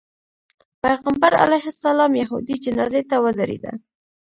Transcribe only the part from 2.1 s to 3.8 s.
یهودي جنازې ته ودرېده.